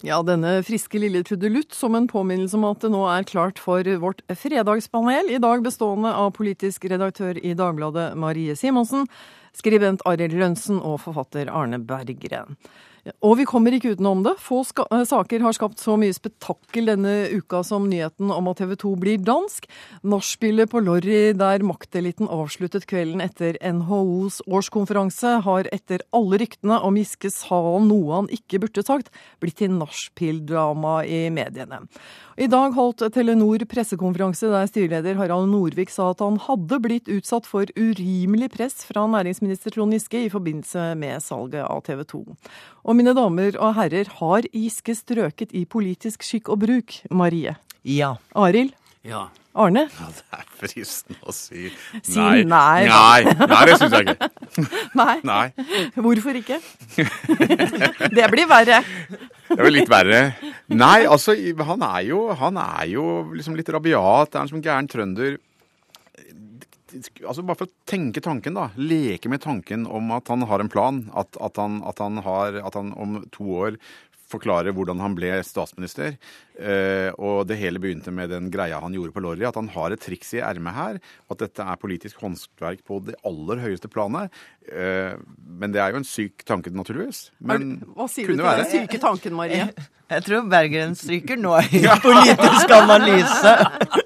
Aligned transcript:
Ja, 0.00 0.22
denne 0.24 0.62
friske 0.64 0.96
lille 0.96 1.20
trudelutt 1.28 1.74
som 1.76 1.92
en 1.92 2.06
påminnelse 2.08 2.56
om 2.56 2.64
at 2.70 2.80
det 2.80 2.88
nå 2.94 3.02
er 3.12 3.26
klart 3.28 3.58
for 3.60 3.84
vårt 4.00 4.22
fredagspanel, 4.32 5.28
i 5.28 5.40
dag 5.42 5.60
bestående 5.60 6.14
av 6.16 6.30
politisk 6.38 6.86
redaktør 6.88 7.36
i 7.36 7.52
Dagbladet 7.52 8.14
Marie 8.16 8.54
Simonsen, 8.56 9.04
skribent 9.52 10.00
Arild 10.08 10.38
Lønsen 10.40 10.80
og 10.80 11.02
forfatter 11.04 11.52
Arne 11.52 11.82
Berggren. 11.84 12.56
Og 13.24 13.36
vi 13.40 13.46
kommer 13.48 13.74
ikke 13.74 13.94
utenom 13.96 14.22
det. 14.24 14.36
Få 14.42 14.60
eh, 14.62 15.02
saker 15.08 15.42
har 15.44 15.56
skapt 15.56 15.82
så 15.82 15.96
mye 16.00 16.14
spetakkel 16.14 16.90
denne 16.92 17.14
uka 17.32 17.62
som 17.66 17.88
nyheten 17.90 18.32
om 18.34 18.50
at 18.50 18.60
TV 18.62 18.76
2 18.80 18.94
blir 19.02 19.20
dansk. 19.26 19.66
Nachspielet 20.06 20.70
på 20.72 20.82
Lorry, 20.84 21.32
der 21.36 21.66
makteliten 21.66 22.30
avsluttet 22.30 22.86
kvelden 22.90 23.22
etter 23.24 23.58
NHOs 23.60 24.40
årskonferanse, 24.46 25.38
har 25.46 25.70
etter 25.74 26.04
alle 26.16 26.40
ryktene 26.42 26.80
om 26.86 26.98
Giske 27.00 27.32
sa 27.34 27.60
noe 27.84 28.20
han 28.20 28.32
ikke 28.34 28.62
burde 28.64 28.84
sagt, 28.86 29.12
blitt 29.42 29.60
til 29.60 29.74
nachspiel-drama 29.76 31.00
i 31.04 31.26
mediene. 31.34 31.84
I 32.40 32.46
dag 32.48 32.72
holdt 32.72 33.02
Telenor 33.12 33.60
pressekonferanse 33.68 34.48
der 34.48 34.68
styreleder 34.70 35.18
Harald 35.18 35.50
Norvik 35.50 35.90
sa 35.92 36.06
at 36.14 36.22
han 36.24 36.38
hadde 36.40 36.78
blitt 36.80 37.10
utsatt 37.12 37.44
for 37.44 37.68
urimelig 37.76 38.48
press 38.54 38.86
fra 38.88 39.02
næringsminister 39.12 39.74
Trond 39.74 39.92
Giske 39.92 40.22
i 40.24 40.30
forbindelse 40.32 40.94
med 40.96 41.20
salget 41.20 41.66
av 41.66 41.82
TV 41.84 42.00
2. 42.14 42.22
Og 42.88 42.96
mine 43.00 43.16
damer 43.16 43.56
og 43.56 43.74
herrer, 43.78 44.08
har 44.20 44.46
Giske 44.52 44.92
strøket 44.98 45.54
i 45.56 45.64
politisk 45.64 46.24
skikk 46.26 46.52
og 46.52 46.60
bruk? 46.66 46.98
Marie? 47.08 47.56
Ja. 47.88 48.14
Arild? 48.36 48.74
Ja. 49.08 49.30
Arne? 49.56 49.86
Ja, 49.88 50.08
det 50.14 50.36
er 50.36 50.42
fristende 50.60 51.16
å 51.26 51.32
si 51.34 51.64
nei. 51.64 52.02
Si 52.06 52.20
nei. 52.46 52.84
Nei, 52.86 53.32
nei 53.50 53.62
det 53.66 53.78
syns 53.80 53.96
jeg 53.96 54.12
ikke. 54.12 54.28
Nei. 55.00 55.16
Nei. 55.26 55.46
Hvorfor 55.96 56.38
ikke? 56.38 56.60
det 58.16 58.28
blir 58.30 58.46
verre. 58.50 58.78
Det 59.48 59.56
er 59.56 59.64
vel 59.64 59.74
litt 59.74 59.90
verre. 59.90 60.20
Nei, 60.70 61.00
altså, 61.08 61.34
han 61.66 61.82
er 61.88 62.04
jo, 62.06 62.20
han 62.38 62.60
er 62.62 62.84
jo 62.92 63.06
liksom 63.32 63.56
litt 63.58 63.72
rabiat. 63.74 64.30
Det 64.30 64.38
er 64.38 64.44
en 64.44 64.52
som 64.52 64.62
gæren 64.62 64.90
trønder. 64.90 65.40
Altså 66.92 67.44
Bare 67.46 67.58
for 67.62 67.70
å 67.70 67.88
tenke 67.88 68.22
tanken, 68.24 68.56
da. 68.58 68.68
Leke 68.76 69.30
med 69.32 69.42
tanken 69.44 69.86
om 69.86 70.12
at 70.16 70.30
han 70.32 70.46
har 70.48 70.62
en 70.62 70.72
plan. 70.72 71.02
At, 71.14 71.36
at, 71.40 71.60
han, 71.60 71.80
at, 71.88 72.02
han, 72.02 72.22
har, 72.26 72.60
at 72.66 72.78
han 72.78 72.94
om 72.98 73.20
to 73.34 73.48
år 73.62 73.80
forklarer 74.30 74.74
hvordan 74.76 75.00
han 75.02 75.14
ble 75.18 75.32
statsminister. 75.46 76.16
Eh, 76.54 77.10
og 77.18 77.46
det 77.50 77.58
hele 77.60 77.80
begynte 77.82 78.12
med 78.14 78.30
den 78.32 78.50
greia 78.52 78.80
han 78.82 78.94
gjorde 78.94 79.14
på 79.14 79.22
Lorry, 79.24 79.46
at 79.48 79.58
han 79.58 79.70
har 79.74 79.94
et 79.94 80.02
triks 80.02 80.34
i 80.36 80.42
ermet 80.44 80.76
her. 80.76 81.00
Og 81.26 81.36
at 81.36 81.46
dette 81.46 81.66
er 81.66 81.80
politisk 81.80 82.20
håndverk 82.22 82.84
på 82.86 83.00
det 83.08 83.16
aller 83.26 83.62
høyeste 83.64 83.90
planet. 83.92 84.34
Eh, 84.70 85.16
men 85.40 85.74
det 85.74 85.82
er 85.82 85.94
jo 85.94 86.02
en 86.02 86.06
syk 86.08 86.44
tanke, 86.48 86.72
naturligvis. 86.74 87.28
Men 87.42 87.80
Hva 87.96 88.06
sier 88.10 88.30
du 88.30 88.36
kunne 88.36 88.44
til 88.44 88.52
være. 88.52 88.66
den 88.66 88.76
syke 88.76 89.02
tanken, 89.02 89.38
Marie? 89.38 89.70
Jeg 90.10 90.24
tror 90.26 90.46
Bergen 90.50 90.96
stryker 90.98 91.38
nå 91.38 91.52
i 91.70 91.84
politisk 92.02 92.72
analyse. 92.74 93.52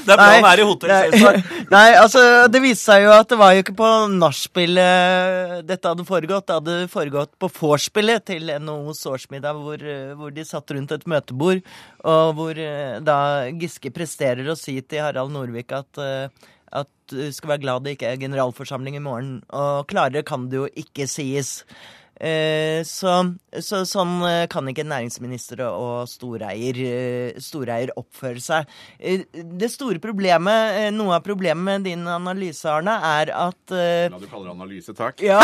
Det 0.06 0.14
er 0.14 0.20
bra 0.20 0.28
nei, 0.28 0.38
å 0.40 0.46
være 0.46 0.62
i 0.62 0.68
Hotell 0.68 1.14
Cæsar. 1.14 1.40
nei, 1.74 1.86
altså, 2.00 2.22
det 2.52 2.62
viste 2.64 2.90
seg 2.90 3.06
jo 3.06 3.14
at 3.14 3.30
det 3.30 3.38
var 3.40 3.54
jo 3.54 3.64
ikke 3.64 3.76
på 3.80 3.90
nachspielet 4.14 5.66
dette 5.68 5.92
hadde 5.92 6.06
foregått. 6.08 6.46
Det 6.48 6.58
hadde 6.58 6.78
foregått 6.92 7.34
på 7.40 7.50
vorspielet 7.60 8.26
til 8.30 8.52
NHOs 8.64 9.02
årsmiddag, 9.10 9.60
hvor, 9.64 9.82
eh, 9.82 10.14
hvor 10.18 10.32
de 10.34 10.46
satt 10.48 10.76
rundt 10.76 10.94
et 10.96 11.10
møtebord, 11.10 11.60
og 12.04 12.32
hvor 12.38 12.62
eh, 12.62 12.96
da 13.04 13.18
Giske 13.60 13.92
presterer 13.94 14.48
å 14.48 14.58
si 14.58 14.78
til 14.80 15.04
Harald 15.04 15.34
Norvik 15.34 15.76
at 15.76 16.00
eh, 16.00 16.48
at 16.70 16.90
du 17.10 17.32
skal 17.34 17.56
være 17.56 17.64
glad 17.64 17.82
det 17.82 17.96
ikke 17.96 18.12
er 18.12 18.20
generalforsamling 18.20 18.94
i 18.94 19.02
morgen. 19.02 19.32
Og 19.50 19.88
klarere 19.90 20.22
kan 20.26 20.46
det 20.50 20.60
jo 20.60 20.68
ikke 20.78 21.08
sies. 21.10 21.64
Eh, 22.20 22.82
så, 22.84 23.14
så 23.64 23.78
sånn 23.88 24.18
eh, 24.28 24.42
kan 24.52 24.66
ikke 24.68 24.84
næringsminister 24.84 25.62
og 25.70 26.04
storeier, 26.10 26.76
eh, 26.84 27.38
storeier 27.40 27.94
oppføre 27.96 28.42
seg. 28.44 28.74
Det 29.00 29.70
store 29.72 30.02
problemet, 30.02 30.90
noe 30.92 31.16
av 31.16 31.24
problemet 31.24 31.64
med 31.64 31.86
din 31.88 32.04
analyse, 32.10 32.68
Arne, 32.68 32.98
er 33.00 33.32
at 33.32 33.72
ja 33.72 34.10
La 34.10 34.18
du 34.20 34.26
kaller 34.28 34.50
det 34.50 34.52
analyse, 34.52 34.92
takk. 34.96 35.22
ja, 35.24 35.40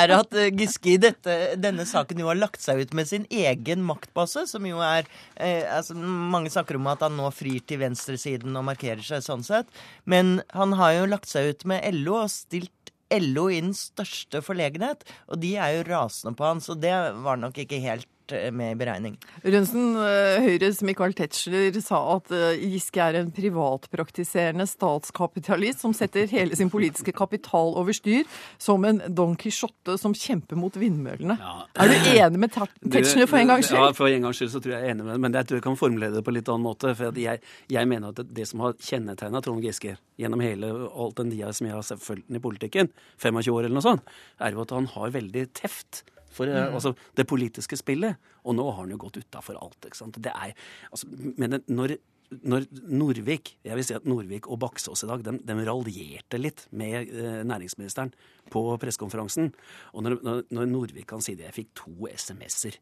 er 0.00 0.14
at 0.16 0.32
Giske 0.56 0.94
i 0.94 0.98
dette, 1.02 1.36
denne 1.60 1.84
saken 1.88 2.22
jo 2.22 2.30
har 2.30 2.38
lagt 2.38 2.64
seg 2.64 2.80
ut 2.80 2.96
med 2.96 3.10
sin 3.10 3.26
egen 3.28 3.84
maktbase, 3.84 4.46
som 4.48 4.64
jo 4.64 4.80
er 4.84 5.08
altså, 5.36 5.96
Mange 5.98 6.50
snakker 6.52 6.78
om 6.78 6.88
at 6.90 7.04
han 7.04 7.16
nå 7.18 7.28
frir 7.34 7.60
til 7.68 7.82
venstresiden 7.82 8.56
og 8.56 8.66
markerer 8.70 9.04
seg 9.04 9.24
sånn 9.24 9.44
sett, 9.44 9.68
men 10.08 10.38
han 10.56 10.74
har 10.78 10.96
jo 10.96 11.12
lagt 11.12 11.28
seg 11.30 11.52
ut 11.52 11.68
med 11.68 11.84
LO 12.00 12.22
og 12.22 12.32
stilt 12.32 12.72
LO 13.14 13.48
i 13.48 13.60
den 13.64 13.74
største 13.76 14.42
forlegenhet, 14.44 15.04
og 15.28 15.40
de 15.42 15.54
er 15.56 15.78
jo 15.78 15.86
rasende 15.88 16.36
på 16.36 16.46
han, 16.48 16.60
så 16.64 16.76
det 16.76 16.94
var 17.24 17.40
nok 17.40 17.58
ikke 17.64 17.80
helt 17.82 18.08
eh, 18.32 18.48
med 18.54 18.74
i 18.74 18.78
beregning. 18.80 19.18
Rønsen, 19.44 19.92
eh, 20.00 20.38
Høyres 20.44 20.80
Michael 20.86 21.14
Tetzschler 21.18 21.76
sa 21.84 22.00
at 22.16 22.32
eh, 22.34 22.64
Giske 22.72 23.02
er 23.02 23.20
en 23.20 23.30
privatpraktiserende 23.34 24.66
statskapitalist 24.68 25.84
som 25.84 25.94
setter 25.96 26.30
hele 26.32 26.56
sin 26.58 26.72
politiske 26.72 27.12
kapital 27.16 27.74
over 27.78 27.96
styr, 27.96 28.24
som 28.58 28.86
en 28.88 29.02
Don 29.08 29.36
Quijote 29.38 29.98
som 30.00 30.16
kjemper 30.16 30.58
mot 30.58 30.74
vindmøllene. 30.78 31.38
Ja. 31.38 31.56
Er 31.78 31.92
du 31.92 32.10
enig 32.14 32.42
med 32.46 32.56
Tetzschner 32.56 33.28
for 33.28 33.40
en 33.40 33.54
gangs 33.54 33.72
Ja, 33.74 33.90
for 33.96 34.10
en 34.10 34.28
gangs 34.28 34.40
skyld 34.40 34.54
så 34.54 34.62
tror 34.62 34.74
jeg 34.74 34.78
jeg 34.78 34.90
er 34.90 34.94
enig 34.94 35.06
med 35.06 35.12
ham, 35.14 35.20
Men 35.20 35.38
jeg 35.38 35.48
tror 35.48 35.58
jeg 35.58 35.66
kan 35.66 35.78
formulere 35.78 36.14
det 36.14 36.24
på 36.24 36.34
litt 36.34 36.48
annen 36.48 36.66
måte. 36.66 36.92
For 36.98 37.18
jeg, 37.18 37.42
jeg 37.72 37.90
mener 37.90 38.14
at 38.14 38.22
det, 38.34 38.46
som 38.48 38.62
har 38.64 38.76
kjennetegna 38.78 39.42
Trond 39.44 39.64
Giske 39.64 39.96
gjennom 40.18 40.42
hele 40.42 40.70
alt 40.88 41.18
den 41.20 41.32
tida 41.32 41.52
som 41.54 41.68
jeg 41.68 41.76
har 41.76 42.04
fulgt 42.04 42.28
ham 42.28 42.38
i 42.38 42.42
politikken, 42.42 42.92
25 43.22 43.54
år 43.54 43.66
eller 43.66 43.78
noe 43.78 43.86
sånt, 43.86 44.14
er 44.42 44.54
jo 44.54 44.64
at 44.64 44.74
han 44.74 44.88
har 44.94 45.14
veldig 45.14 45.44
teft 45.56 46.04
for 46.34 46.50
mm. 46.50 46.76
altså, 46.76 46.94
det 47.16 47.26
politiske 47.28 47.78
spillet. 47.80 48.18
Og 48.44 48.56
nå 48.58 48.66
har 48.70 48.82
han 48.82 48.94
jo 48.94 49.00
gått 49.00 49.20
utafor 49.22 49.58
alt. 49.60 49.78
ikke 49.84 49.98
sant? 49.98 50.20
Det 50.22 50.32
er, 50.32 50.54
altså, 50.90 51.08
men 51.40 51.58
når, 51.66 51.96
når 52.44 52.66
Norvik 52.92 53.54
jeg 53.64 53.78
vil 53.78 53.86
si 53.86 53.96
at 53.96 54.08
Norvik 54.08 54.50
og 54.50 54.60
Baksås 54.64 55.04
i 55.04 55.10
dag 55.10 55.24
de, 55.26 55.38
de 55.48 55.56
raljerte 55.68 56.40
litt 56.40 56.66
med 56.76 57.08
eh, 57.08 57.40
næringsministeren 57.48 58.12
på 58.52 58.64
pressekonferansen. 58.80 59.50
Og 59.94 60.04
når, 60.06 60.20
når, 60.26 60.44
når 60.54 60.70
Norvik 60.70 61.08
kan 61.10 61.24
si 61.24 61.36
det 61.38 61.48
Jeg 61.50 61.58
fikk 61.62 61.74
to 61.84 62.12
SMS-er 62.12 62.78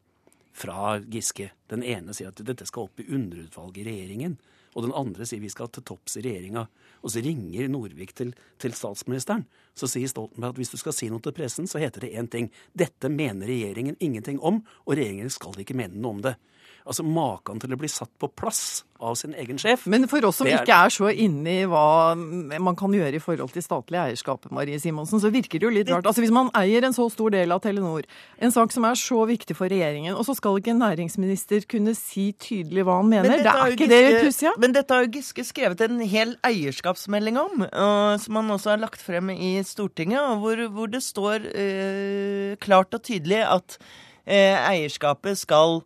fra 0.56 0.96
Giske. 1.12 1.50
Den 1.70 1.84
ene 1.84 2.14
sier 2.16 2.32
at 2.32 2.40
dette 2.46 2.66
skal 2.68 2.88
opp 2.88 3.02
i 3.02 3.08
underutvalget 3.12 3.82
i 3.84 3.88
regjeringen. 3.90 4.38
Og 4.76 4.84
den 4.84 4.94
andre 4.96 5.24
sier 5.24 5.40
vi 5.40 5.48
skal 5.48 5.70
til 5.72 5.84
topps 5.88 6.18
i 6.20 6.22
regjeringa. 6.26 6.66
Og 7.00 7.12
så 7.12 7.22
ringer 7.24 7.70
Norvik 7.72 8.12
til, 8.16 8.34
til 8.60 8.74
statsministeren. 8.76 9.46
Så 9.76 9.88
sier 9.88 10.10
Stoltenberg 10.10 10.52
at 10.52 10.60
hvis 10.60 10.74
du 10.74 10.76
skal 10.80 10.94
si 10.96 11.08
noe 11.12 11.24
til 11.24 11.34
pressen, 11.36 11.68
så 11.70 11.80
heter 11.80 12.04
det 12.04 12.12
én 12.12 12.28
ting. 12.30 12.50
Dette 12.76 13.08
mener 13.12 13.48
regjeringen 13.48 13.96
ingenting 14.04 14.40
om, 14.44 14.60
og 14.84 14.98
regjeringen 14.98 15.32
skal 15.32 15.56
ikke 15.64 15.78
mene 15.78 15.96
noe 15.96 16.18
om 16.18 16.22
det. 16.28 16.36
Altså 16.86 17.02
Maken 17.02 17.58
til 17.58 17.72
å 17.74 17.76
bli 17.80 17.88
satt 17.90 18.12
på 18.22 18.28
plass 18.38 18.84
av 19.02 19.16
sin 19.18 19.32
egen 19.34 19.58
sjef. 19.58 19.82
Men 19.90 20.06
for 20.08 20.24
oss 20.24 20.36
som 20.38 20.46
er- 20.46 20.60
ikke 20.62 20.72
er 20.86 20.88
så 20.94 21.08
inne 21.12 21.50
i 21.50 21.64
hva 21.66 22.14
man 22.62 22.76
kan 22.78 22.92
gjøre 22.94 23.14
i 23.18 23.18
forhold 23.20 23.50
til 23.52 23.60
statlig 23.64 23.98
eierskap, 23.98 24.46
Marie 24.54 24.78
Simonsen, 24.78 25.18
så 25.20 25.28
virker 25.34 25.58
det 25.58 25.66
jo 25.66 25.70
litt 25.74 25.90
rart. 25.90 26.06
Altså 26.06 26.22
Hvis 26.22 26.30
man 26.30 26.48
eier 26.54 26.84
en 26.86 26.94
så 26.94 27.10
stor 27.10 27.30
del 27.34 27.50
av 27.52 27.60
Telenor, 27.60 28.04
en 28.40 28.50
sak 28.54 28.70
som 28.72 28.84
er 28.84 28.94
så 28.94 29.26
viktig 29.26 29.56
for 29.58 29.68
regjeringen, 29.68 30.14
og 30.14 30.24
så 30.24 30.36
skal 30.38 30.56
ikke 30.60 30.70
en 30.70 30.78
næringsminister 30.80 31.66
kunne 31.68 31.94
si 31.98 32.32
tydelig 32.38 32.84
hva 32.86 33.00
han 33.02 33.10
mener, 33.10 33.28
Men 33.28 33.42
det 33.42 33.46
er 33.46 33.66
ikke 33.66 33.82
ikke 33.82 33.88
det 33.88 34.24
Giske- 34.24 34.42
Ja? 34.46 34.52
Men 34.56 34.72
dette 34.72 34.94
har 34.94 35.04
jo 35.04 35.10
Giske 35.18 35.44
skrevet 35.44 35.80
en 35.90 36.00
hel 36.00 36.36
eierskapsmelding 36.44 37.36
om, 37.36 37.62
og, 37.66 38.20
som 38.20 38.36
han 38.36 38.48
også 38.54 38.70
har 38.70 38.78
lagt 38.78 39.02
frem 39.02 39.28
i 39.34 39.60
Stortinget, 39.66 40.20
og 40.20 40.38
hvor, 40.40 40.68
hvor 40.70 40.86
det 40.86 41.02
står 41.02 41.50
øh, 41.52 42.56
klart 42.62 42.94
og 42.94 43.02
tydelig 43.02 43.42
at 43.44 43.76
øh, 44.26 44.56
eierskapet 44.70 45.36
skal 45.38 45.82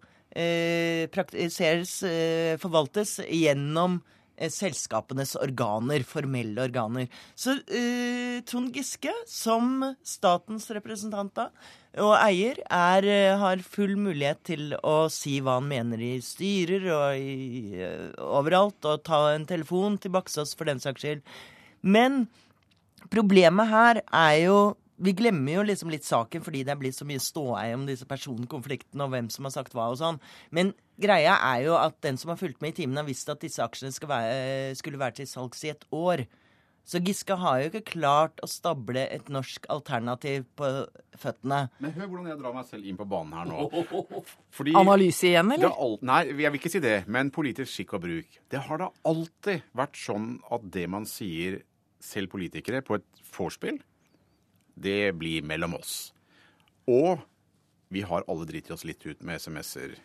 praktiseres, 1.10 2.02
eh, 2.06 2.56
forvaltes 2.62 3.18
gjennom 3.26 4.00
eh, 4.36 4.50
selskapenes 4.50 5.34
organer, 5.36 6.04
formelle 6.06 6.62
organer. 6.62 7.10
Så 7.34 7.58
eh, 7.66 8.40
Trond 8.46 8.74
Giske, 8.74 9.12
som 9.26 9.82
statens 10.06 10.70
representant 10.74 11.34
da, 11.36 11.50
og 11.98 12.14
eier, 12.20 12.60
er, 12.70 13.06
eh, 13.10 13.38
har 13.38 13.62
full 13.66 13.96
mulighet 13.98 14.42
til 14.46 14.76
å 14.86 15.08
si 15.10 15.40
hva 15.42 15.58
han 15.58 15.66
mener 15.70 15.98
i 15.98 16.12
styrer 16.22 16.86
og 16.94 17.18
i, 17.18 17.74
eh, 17.74 18.10
overalt, 18.22 18.78
og 18.86 19.02
ta 19.04 19.34
en 19.34 19.46
telefon 19.46 19.98
til 19.98 20.14
Baksås 20.14 20.54
for 20.54 20.70
den 20.70 20.78
saks 20.78 21.02
skyld. 21.02 21.22
Men 21.82 22.28
problemet 23.10 23.68
her 23.68 24.02
er 24.12 24.36
jo 24.44 24.76
vi 25.00 25.14
glemmer 25.16 25.58
jo 25.58 25.64
liksom 25.64 25.92
litt 25.92 26.04
saken 26.04 26.44
fordi 26.44 26.62
det 26.66 26.74
er 26.74 26.80
blitt 26.80 26.98
så 26.98 27.06
mye 27.08 27.22
ståei 27.22 27.70
om 27.76 27.86
disse 27.88 28.06
personkonfliktene 28.08 29.06
og 29.06 29.14
hvem 29.14 29.30
som 29.32 29.48
har 29.48 29.54
sagt 29.54 29.76
hva 29.76 29.88
og 29.92 29.98
sånn. 30.00 30.20
Men 30.54 30.74
greia 31.00 31.38
er 31.54 31.64
jo 31.68 31.78
at 31.80 31.96
den 32.04 32.20
som 32.20 32.34
har 32.34 32.40
fulgt 32.40 32.60
med 32.60 32.74
i 32.74 32.82
timen, 32.82 32.98
har 33.00 33.08
visst 33.08 33.30
at 33.32 33.40
disse 33.40 33.64
aksjene 33.64 34.10
være, 34.10 34.76
skulle 34.78 35.00
være 35.00 35.20
til 35.22 35.30
salgs 35.30 35.64
i 35.64 35.72
et 35.72 35.86
år. 35.96 36.26
Så 36.90 36.98
Giske 37.04 37.36
har 37.38 37.60
jo 37.60 37.68
ikke 37.68 37.92
klart 37.92 38.40
å 38.42 38.48
stable 38.50 39.02
et 39.14 39.28
norsk 39.30 39.66
alternativ 39.70 40.46
på 40.58 40.70
føttene. 41.20 41.60
Men 41.78 41.92
hør 41.94 42.08
hvordan 42.08 42.30
jeg 42.32 42.40
drar 42.40 42.56
meg 42.56 42.66
selv 42.66 42.88
inn 42.88 42.98
på 42.98 43.06
banen 43.08 43.36
her 43.36 43.50
nå. 43.50 43.68
Fordi 44.56 44.74
Analyse 44.80 45.28
igjen, 45.30 45.52
eller? 45.54 45.76
Alt, 45.86 46.02
Nei, 46.08 46.22
jeg 46.32 46.50
vil 46.50 46.60
ikke 46.60 46.72
si 46.72 46.82
det, 46.82 46.96
men 47.06 47.30
politisk 47.34 47.72
skikk 47.72 47.94
og 48.00 48.04
bruk. 48.08 48.40
Det 48.50 48.64
har 48.66 48.82
da 48.82 48.90
alltid 49.06 49.68
vært 49.76 50.00
sånn 50.00 50.32
at 50.50 50.66
det 50.74 50.88
man 50.90 51.06
sier, 51.08 51.60
selv 52.00 52.32
politikere, 52.32 52.80
på 52.82 52.96
et 52.96 53.06
vorspiel, 53.36 53.78
det 54.80 55.12
blir 55.20 55.44
mellom 55.46 55.76
oss. 55.80 56.12
Og 56.90 57.20
Vi 57.90 58.04
har 58.06 58.22
alle 58.30 58.46
driti 58.46 58.70
oss 58.70 58.84
litt 58.86 59.02
ut 59.02 59.22
med 59.26 59.40
SMS-er. 59.42 59.96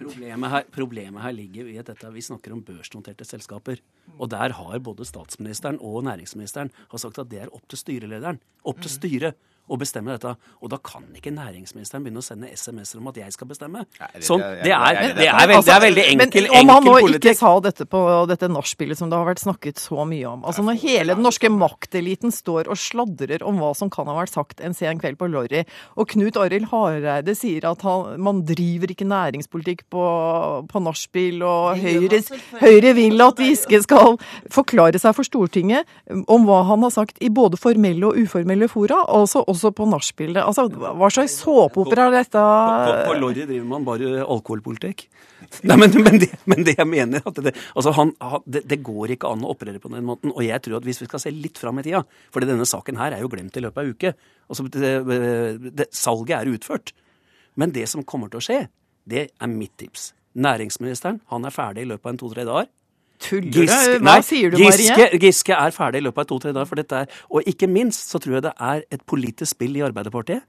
Problemet 0.00 0.50
her, 0.50 0.64
problemet 0.74 1.22
her 1.22 1.34
ligger 1.36 1.68
i 1.70 1.76
at 1.78 1.86
dette, 1.92 2.10
vi 2.10 2.24
snakker 2.26 2.56
om 2.56 2.62
børsnoterte 2.66 3.22
selskaper. 3.22 3.78
Og 4.18 4.32
der 4.32 4.54
har 4.58 4.82
både 4.82 5.06
statsministeren 5.06 5.78
og 5.78 6.02
næringsministeren 6.08 6.72
har 6.90 6.98
sagt 6.98 7.20
at 7.22 7.30
det 7.30 7.44
er 7.44 7.54
opp 7.54 7.68
til 7.70 7.78
styrelederen, 7.78 8.40
opp 8.66 8.82
til 8.82 8.90
styret, 8.90 9.38
å 9.70 9.78
bestemme 9.78 10.12
dette. 10.12 10.34
Og 10.60 10.70
da 10.72 10.76
kan 10.82 11.04
ikke 11.16 11.30
næringsministeren 11.32 12.02
begynne 12.04 12.20
å 12.20 12.26
sende 12.26 12.50
SMS-er 12.52 12.98
om 12.98 13.08
at 13.12 13.16
jeg 13.22 13.32
skal 13.32 13.46
bestemme. 13.48 13.84
Nei, 14.00 14.08
det- 14.14 14.24
Sånn, 14.26 14.40
er, 14.42 14.62
det, 14.64 14.72
er, 14.72 15.46
veld, 15.48 15.64
det 15.64 15.74
er 15.74 15.80
veldig 15.86 16.04
enkel, 16.12 16.18
politikk. 16.18 16.50
Men 16.52 16.60
om 16.60 16.74
han 16.74 16.84
nå 16.84 16.94
ikke 17.16 17.34
sa 17.38 17.52
dette 17.60 17.86
på 17.86 18.02
dette 18.28 18.48
nachspielet 18.50 18.98
som 18.98 19.08
det 19.10 19.16
har 19.18 19.26
vært 19.30 19.42
snakket 19.44 19.78
så 19.78 20.04
mye 20.08 20.26
om 20.28 20.42
Altså 20.44 20.64
Når 20.66 20.80
hele 20.82 21.14
den 21.14 21.22
norske 21.24 21.48
makteliten 21.52 22.32
står 22.34 22.68
og 22.68 22.76
sladrer 22.76 23.42
om 23.46 23.58
hva 23.62 23.70
som 23.76 23.88
kan 23.92 24.06
ha 24.10 24.14
vært 24.18 24.34
sagt 24.34 24.60
en 24.60 24.74
sen 24.74 24.98
kveld 24.98 25.16
på 25.20 25.30
Lorry, 25.30 25.64
og 25.96 26.08
Knut 26.08 26.36
Arild 26.36 26.68
Hareide 26.72 27.34
sier 27.38 27.64
at 27.70 27.82
han, 27.86 28.18
man 28.20 28.42
driver 28.44 28.90
ikke 28.90 29.06
næringspolitikk 29.08 29.86
på, 29.92 30.02
på 30.68 30.82
nachspiel, 30.82 31.42
og 31.46 31.78
Høyre. 31.78 32.20
Høyre 32.60 32.94
vil 32.98 33.20
at 33.24 33.36
Giske 33.42 33.82
skal 33.84 34.18
forklare 34.52 34.98
seg 35.00 35.14
for 35.16 35.26
Stortinget 35.26 35.86
om 36.28 36.44
hva 36.48 36.62
han 36.68 36.82
har 36.86 36.92
sagt 36.94 37.18
i 37.22 37.30
både 37.32 37.58
formelle 37.60 38.10
og 38.10 38.18
uformelle 38.18 38.68
fora, 38.72 39.02
altså 39.08 39.44
også 39.52 39.70
på 39.76 39.86
nachspielet. 39.88 40.42
Altså, 40.42 40.66
hva 40.72 41.08
slags 41.12 41.36
såpeopera 41.42 42.08
er 42.08 42.16
dette? 42.18 42.42
På, 42.42 42.94
på 43.08 43.16
Lorry 43.20 43.44
driver 43.46 43.68
man 43.68 43.86
bare 43.86 44.24
alkoholpolitikk. 44.24 45.06
Nei, 45.68 45.76
men, 45.76 45.92
men, 46.04 46.18
det, 46.22 46.30
men 46.48 46.64
det 46.66 46.76
jeg 46.78 46.88
mener 46.88 47.24
at 47.28 47.40
det, 47.44 47.54
altså 47.74 47.92
han, 47.96 48.12
det, 48.46 48.64
det 48.70 48.78
går 48.84 49.16
ikke 49.16 49.30
an 49.32 49.44
å 49.44 49.52
operere 49.54 49.82
på 49.82 49.90
den 49.92 50.06
måten. 50.08 50.32
Og 50.34 50.42
jeg 50.46 50.62
tror 50.64 50.78
at 50.78 50.88
hvis 50.88 51.02
vi 51.02 51.08
skal 51.10 51.22
se 51.22 51.34
litt 51.34 51.60
fram 51.60 51.80
i 51.82 51.86
tida 51.86 52.02
For 52.32 52.44
denne 52.44 52.66
saken 52.68 53.00
her 53.00 53.16
er 53.16 53.24
jo 53.24 53.30
glemt 53.32 53.56
i 53.58 53.64
løpet 53.64 53.82
av 53.82 53.88
en 53.88 53.96
uke. 53.96 54.14
Altså, 54.48 54.66
det, 54.72 55.88
salget 55.96 56.36
er 56.38 56.52
utført. 56.52 56.94
Men 57.60 57.74
det 57.74 57.88
som 57.90 58.06
kommer 58.08 58.32
til 58.32 58.40
å 58.40 58.46
skje, 58.46 58.60
det 59.08 59.26
er 59.32 59.50
mitt 59.50 59.74
tips. 59.80 60.12
Næringsministeren 60.32 61.20
han 61.32 61.44
er 61.44 61.54
ferdig 61.54 61.84
i 61.84 61.90
løpet 61.90 62.08
av 62.08 62.14
en 62.14 62.22
to-tre 62.22 62.46
dager. 62.48 62.70
Tuller 63.22 63.54
Giske, 63.54 63.94
du? 63.94 64.02
Hva 64.02 64.08
nei, 64.08 64.18
sier 64.26 64.52
du, 64.52 64.58
Giske, 64.60 64.96
Marie? 64.96 65.20
Giske 65.22 65.56
er 65.56 65.74
ferdig 65.74 66.02
i 66.02 66.06
løpet 66.06 66.24
av 66.24 66.28
to-tre 66.32 66.52
dager. 66.52 66.68
for 66.68 66.80
dette 66.80 67.02
er, 67.04 67.06
Og 67.30 67.48
ikke 67.48 67.68
minst 67.70 68.10
så 68.10 68.20
tror 68.22 68.38
jeg 68.38 68.46
det 68.48 68.54
er 68.58 68.84
et 68.90 69.04
politisk 69.06 69.54
spill 69.54 69.76
i 69.78 69.84
Arbeiderpartiet. 69.86 70.42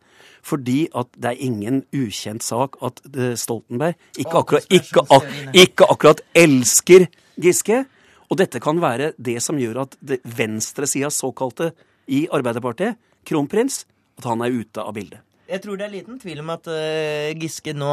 Fordi 0.43 0.87
at 0.95 1.07
det 1.15 1.31
er 1.31 1.43
ingen 1.45 1.83
ukjent 1.95 2.43
sak 2.43 2.77
at 2.83 3.01
eh, 3.13 3.35
Stoltenberg 3.39 3.95
ikke 4.19 4.37
akkurat, 4.39 4.67
ikke, 4.69 5.05
ikke 5.53 5.87
akkurat 5.89 6.23
elsker 6.35 7.07
Giske. 7.39 7.83
Og 8.29 8.39
dette 8.39 8.59
kan 8.63 8.79
være 8.81 9.13
det 9.21 9.37
som 9.43 9.59
gjør 9.59 9.83
at 9.85 9.97
det 10.01 10.21
venstresidas 10.25 11.19
såkalte 11.21 11.71
i 12.07 12.25
Arbeiderpartiet, 12.33 12.97
kronprins, 13.27 13.85
at 14.17 14.25
han 14.27 14.41
er 14.43 14.55
ute 14.55 14.81
av 14.83 14.95
bildet. 14.95 15.21
Jeg 15.53 15.61
tror 15.61 15.77
det 15.77 15.85
er 15.85 15.91
liten 15.93 16.17
tvil 16.17 16.39
om 16.41 16.49
at 16.49 16.65
uh, 16.65 17.29
Giske 17.37 17.75
nå 17.77 17.89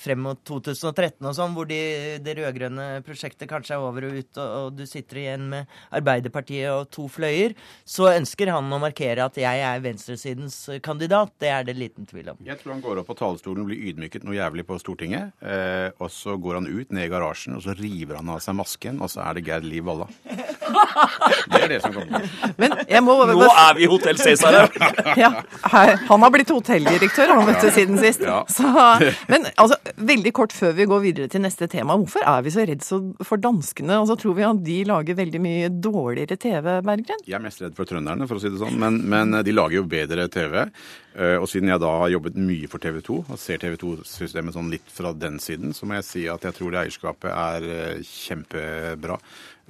frem 0.00 0.22
mot 0.24 0.38
2013 0.48 1.26
og 1.28 1.34
sånn, 1.36 1.52
hvor 1.52 1.66
de, 1.68 1.80
det 2.24 2.38
rød-grønne 2.38 2.86
prosjektet 3.04 3.50
kanskje 3.50 3.76
er 3.76 3.84
over 3.84 4.06
og 4.08 4.14
ut, 4.16 4.30
og, 4.40 4.46
og 4.48 4.78
du 4.78 4.86
sitter 4.88 5.20
igjen 5.20 5.44
med 5.52 5.74
Arbeiderpartiet 5.92 6.70
og 6.72 6.88
to 6.94 7.04
fløyer, 7.12 7.52
så 7.84 8.08
ønsker 8.14 8.54
han 8.54 8.72
å 8.72 8.80
markere 8.80 9.26
at 9.28 9.36
jeg 9.36 9.60
er 9.66 9.82
venstresidens 9.84 10.56
kandidat. 10.84 11.34
Det 11.42 11.50
er 11.52 11.68
det 11.68 11.76
liten 11.76 12.08
tvil 12.08 12.32
om. 12.32 12.40
Jeg 12.46 12.56
tror 12.62 12.76
han 12.78 12.84
går 12.86 13.02
opp 13.02 13.10
på 13.12 13.18
talerstolen 13.20 13.66
og 13.66 13.68
blir 13.68 13.84
ydmyket 13.92 14.24
noe 14.24 14.38
jævlig 14.38 14.64
på 14.70 14.80
Stortinget. 14.80 15.36
Eh, 15.44 15.90
og 15.98 16.08
så 16.14 16.38
går 16.40 16.62
han 16.62 16.70
ut, 16.70 16.88
ned 16.96 17.10
i 17.10 17.12
garasjen, 17.12 17.58
og 17.58 17.66
så 17.66 17.76
river 17.76 18.22
han 18.22 18.32
av 18.32 18.40
seg 18.44 18.56
masken, 18.56 19.04
og 19.04 19.12
så 19.12 19.26
er 19.26 19.36
det 19.36 19.44
Gerd 19.50 19.68
Liv 19.68 19.84
Valla. 19.84 20.08
Det 21.52 21.58
er 21.58 21.68
det 21.68 21.78
som 21.82 21.92
kommer. 21.92 22.24
Men 22.60 22.74
jeg 22.88 23.02
må 23.04 23.14
Nå 23.28 23.46
er 23.48 23.74
vi 23.76 23.86
Hotell 23.90 24.18
Cæsar! 24.20 24.70
Ja, 25.18 25.30
han 26.10 26.24
har 26.24 26.32
blitt 26.32 26.52
hotelldirektør 26.52 27.01
han 27.10 27.46
vet 27.48 27.60
du, 27.62 27.70
siden 27.74 27.98
sist. 27.98 28.22
Ja. 28.26 28.42
Så, 28.48 28.62
men 29.28 29.46
altså, 29.56 29.76
veldig 29.96 30.32
kort 30.36 30.52
før 30.54 30.72
vi 30.76 30.86
går 30.88 31.00
videre 31.04 31.28
til 31.32 31.42
neste 31.42 31.68
tema. 31.70 31.96
Hvorfor 31.98 32.22
er 32.26 32.42
vi 32.46 32.52
så 32.54 32.66
redd 32.68 32.84
for 33.26 33.40
danskene? 33.42 33.98
Altså, 34.00 34.16
tror 34.20 34.36
vi 34.38 34.46
at 34.46 34.62
de 34.64 34.78
lager 34.88 35.18
veldig 35.18 35.40
mye 35.42 35.70
dårligere 35.82 36.36
TV, 36.40 36.68
Berggren? 36.86 37.22
Jeg 37.26 37.38
er 37.38 37.44
mest 37.44 37.62
redd 37.62 37.76
for 37.78 37.88
trønderne, 37.88 38.28
for 38.30 38.38
å 38.38 38.42
si 38.42 38.52
det 38.52 38.60
sånn. 38.62 38.78
Men, 38.82 39.00
men 39.10 39.38
de 39.44 39.54
lager 39.56 39.80
jo 39.80 39.86
bedre 39.90 40.28
TV. 40.32 40.62
Eh, 41.16 41.36
Og 41.42 41.48
siden 41.50 41.68
jeg 41.72 41.82
da 41.82 41.92
har 42.04 42.12
jobbet 42.14 42.38
mye 42.40 42.68
for 42.72 42.82
TV 42.82 43.00
2, 43.04 43.18
og 43.28 43.40
ser 43.40 43.60
TV 43.62 43.76
2-systemet 43.82 44.54
sånn 44.56 44.70
litt 44.72 44.88
fra 44.92 45.12
den 45.12 45.38
siden, 45.42 45.74
så 45.76 45.88
må 45.88 45.98
jeg 45.98 46.08
si 46.08 46.26
at 46.30 46.46
jeg 46.46 46.56
tror 46.56 46.72
det 46.72 46.84
eierskapet 46.86 47.32
er 47.32 47.66
eh, 47.68 48.04
kjempebra. 48.06 49.18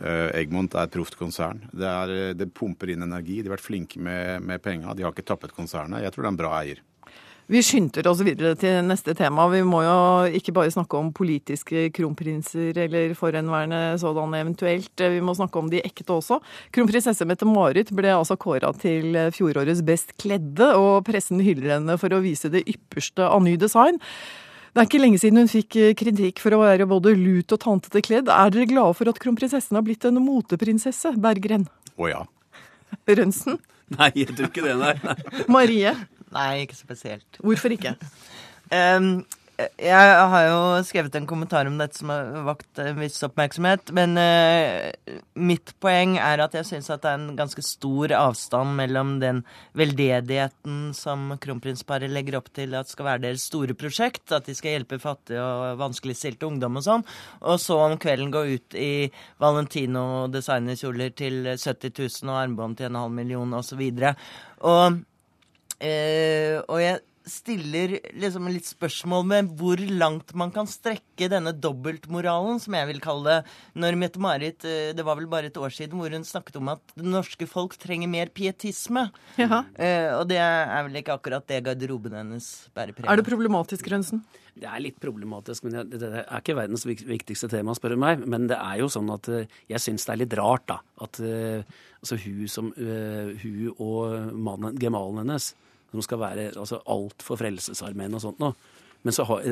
Eh, 0.02 0.28
Egmont 0.40 0.72
er 0.74 0.86
et 0.88 0.94
proft 0.94 1.18
konsern. 1.20 1.60
Det, 1.72 1.86
er, 1.88 2.12
eh, 2.30 2.32
det 2.38 2.48
pumper 2.56 2.90
inn 2.94 3.04
energi. 3.04 3.40
De 3.42 3.50
har 3.50 3.56
vært 3.58 3.66
flinke 3.66 4.00
med, 4.02 4.40
med 4.46 4.62
penga. 4.64 4.94
De 4.96 5.04
har 5.04 5.12
ikke 5.14 5.26
tappet 5.28 5.52
konsernet. 5.56 6.02
Jeg 6.04 6.14
tror 6.14 6.24
det 6.24 6.30
er 6.30 6.34
en 6.36 6.40
bra 6.40 6.54
eier. 6.62 6.80
Vi 7.50 7.58
skynder 7.58 8.06
oss 8.06 8.20
videre 8.22 8.54
til 8.54 8.84
neste 8.86 9.16
tema. 9.18 9.48
Vi 9.50 9.64
må 9.66 9.80
jo 9.82 9.94
ikke 10.38 10.54
bare 10.54 10.70
snakke 10.70 10.94
om 10.98 11.08
politiske 11.14 11.88
kronprinser 11.94 12.78
eller 12.84 13.16
forhenværende 13.18 13.98
sådan 13.98 14.36
eventuelt. 14.38 14.94
Vi 14.94 15.18
må 15.20 15.34
snakke 15.34 15.58
om 15.58 15.70
de 15.72 15.82
ekte 15.82 16.14
også. 16.14 16.38
Kronprinsesse 16.72 17.26
Mette-Marit 17.26 17.90
ble 17.98 18.14
altså 18.14 18.38
kåra 18.38 18.70
til 18.78 19.18
fjorårets 19.34 19.82
best 19.84 20.14
kledde, 20.22 20.70
og 20.78 21.02
pressen 21.08 21.42
hyller 21.42 21.76
henne 21.78 21.98
for 21.98 22.14
å 22.14 22.22
vise 22.22 22.52
det 22.52 22.62
ypperste 22.70 23.26
av 23.26 23.42
ny 23.42 23.56
design. 23.60 23.98
Det 24.72 24.80
er 24.80 24.88
ikke 24.88 25.02
lenge 25.02 25.20
siden 25.20 25.42
hun 25.42 25.50
fikk 25.50 25.76
kritikk 26.00 26.40
for 26.40 26.54
å 26.56 26.62
være 26.62 26.88
både 26.88 27.12
lut 27.18 27.52
og 27.52 27.60
tantete 27.60 28.00
kledd. 28.06 28.30
Er 28.32 28.54
dere 28.54 28.70
glade 28.70 28.96
for 28.96 29.10
at 29.10 29.18
kronprinsessen 29.20 29.76
har 29.76 29.84
blitt 29.84 30.06
en 30.08 30.22
moteprinsesse, 30.22 31.12
Berggren? 31.20 31.66
Å 31.98 32.08
ja. 32.08 32.24
Rønsen? 33.10 33.58
Nei, 33.98 34.08
jeg 34.22 34.32
tror 34.32 34.48
ikke 34.48 34.64
det, 34.64 34.78
nei. 34.80 34.94
nei. 35.04 35.44
Marie? 35.52 35.92
Nei, 36.32 36.64
ikke 36.64 36.78
spesielt. 36.78 37.40
Hvorfor 37.42 37.74
ikke? 37.74 37.96
um, 38.76 39.14
jeg 39.78 40.12
har 40.32 40.44
jo 40.46 40.60
skrevet 40.86 41.14
en 41.18 41.26
kommentar 41.28 41.68
om 41.68 41.74
dette 41.78 41.98
som 42.00 42.10
har 42.10 42.30
vakt 42.46 42.80
en 42.82 42.96
viss 42.98 43.20
oppmerksomhet. 43.26 43.92
Men 43.94 44.16
uh, 44.18 45.18
mitt 45.38 45.74
poeng 45.82 46.16
er 46.16 46.42
at 46.42 46.56
jeg 46.56 46.68
syns 46.70 46.88
at 46.92 47.04
det 47.04 47.12
er 47.12 47.20
en 47.20 47.36
ganske 47.38 47.62
stor 47.66 48.14
avstand 48.16 48.74
mellom 48.78 49.14
den 49.22 49.42
veldedigheten 49.78 50.80
som 50.96 51.34
kronprinsparet 51.42 52.12
legger 52.12 52.40
opp 52.40 52.48
til 52.56 52.74
at 52.78 52.90
skal 52.90 53.10
være 53.10 53.24
deres 53.26 53.46
store 53.50 53.76
prosjekt, 53.78 54.24
at 54.32 54.48
de 54.48 54.56
skal 54.56 54.78
hjelpe 54.78 55.00
fattige 55.02 55.44
og 55.44 55.78
vanskeligstilte 55.82 56.48
ungdom 56.48 56.80
og 56.80 56.86
sånn, 56.86 57.06
og 57.44 57.60
så 57.60 57.78
om 57.84 57.98
kvelden 58.00 58.32
gå 58.32 58.44
ut 58.56 58.76
i 58.78 58.92
Valentino 59.42 60.26
designerkjoler 60.32 61.14
til 61.18 61.42
70 61.52 61.92
000 62.24 62.32
og 62.32 62.40
armbånd 62.40 62.80
til 62.80 62.88
en 62.88 63.00
halv 63.02 63.16
million 63.20 63.58
osv. 63.60 63.82
Og 64.62 65.02
Eh, 65.82 66.60
og 66.70 66.78
jeg 66.82 67.00
stiller 67.28 67.96
liksom 68.18 68.48
litt 68.50 68.66
spørsmål 68.66 69.24
med 69.30 69.50
hvor 69.58 69.78
langt 69.78 70.32
man 70.38 70.50
kan 70.54 70.68
strekke 70.70 71.28
denne 71.30 71.52
dobbeltmoralen, 71.54 72.60
som 72.62 72.74
jeg 72.76 72.88
vil 72.90 73.00
kalle 73.02 73.28
det, 73.28 73.54
når 73.78 73.98
Mette-Marit 74.00 74.66
eh, 74.66 74.90
Det 74.96 75.06
var 75.06 75.18
vel 75.20 75.28
bare 75.30 75.50
et 75.50 75.58
år 75.58 75.74
siden 75.74 76.00
hvor 76.00 76.12
hun 76.14 76.26
snakket 76.26 76.58
om 76.58 76.72
at 76.74 76.94
det 76.98 77.06
norske 77.06 77.46
folk 77.50 77.76
trenger 77.80 78.10
mer 78.10 78.32
pietisme. 78.34 79.08
Ja. 79.40 79.64
Eh, 79.74 80.10
og 80.18 80.26
det 80.30 80.40
er 80.42 80.86
vel 80.88 81.02
ikke 81.02 81.16
akkurat 81.18 81.46
det 81.50 81.62
garderoben 81.66 82.18
hennes 82.18 82.48
bærer 82.74 82.94
preg 82.96 83.10
Er 83.10 83.20
det 83.20 83.28
problematisk, 83.28 83.90
Rønsen? 83.92 84.24
Det 84.52 84.68
er 84.68 84.82
litt 84.84 84.98
problematisk, 85.00 85.64
men 85.64 85.88
det, 85.88 86.02
er 86.04 86.26
ikke 86.36 86.56
verdens 86.58 86.84
viktigste 86.84 87.48
tema, 87.48 87.72
spør 87.76 87.94
du 87.94 88.02
meg. 88.02 88.26
Men 88.28 88.50
det 88.50 88.58
er 88.60 88.82
jo 88.82 88.90
sånn 88.92 89.08
at 89.14 89.30
eh, 89.32 89.48
jeg 89.70 89.80
syns 89.80 90.04
det 90.04 90.12
er 90.12 90.20
litt 90.20 90.36
rart, 90.36 90.66
da. 90.68 90.78
At 91.04 91.20
eh, 91.24 91.64
altså 92.02 92.18
hun, 92.20 92.44
som, 92.52 92.68
eh, 92.76 93.32
hun 93.40 93.72
og 93.72 94.34
mannen, 94.36 94.76
gemalen 94.80 95.22
hennes, 95.22 95.52
som 95.92 96.04
skal 96.04 96.20
være 96.20 96.50
altså, 96.52 96.82
alt 96.92 97.24
for 97.24 97.40
Frelsesarmeen 97.40 98.18
og 98.18 98.24
sånt 98.24 98.44
nå. 98.44 98.52
Men 99.02 99.12
så 99.16 99.24
har, 99.26 99.42